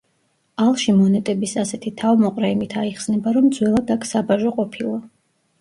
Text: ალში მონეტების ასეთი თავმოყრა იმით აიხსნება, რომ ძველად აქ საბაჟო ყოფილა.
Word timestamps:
ალში 0.63 0.93
მონეტების 1.01 1.53
ასეთი 1.63 1.93
თავმოყრა 2.01 2.51
იმით 2.55 2.73
აიხსნება, 2.85 3.35
რომ 3.39 3.51
ძველად 3.59 3.95
აქ 3.97 4.09
საბაჟო 4.15 4.57
ყოფილა. 4.57 4.99